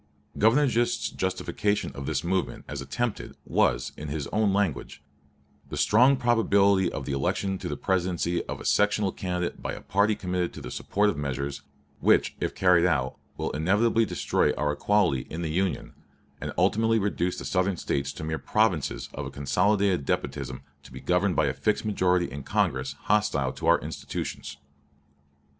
[0.35, 5.03] Governor Gist's justification of this movement as attempted was (in his own language)
[5.69, 9.79] "the strong probability of the election to the Presidency of a sectional candidate by a
[9.81, 11.61] party committed to the support of measures,
[11.99, 15.93] which if carried out will inevitably destroy our equality in the Union,
[16.41, 20.99] and ultimately reduce the Southern States to mere provinces of a consolidated despotism to be
[20.99, 24.57] governed by a fixed majority in Congress hostile to our institutions."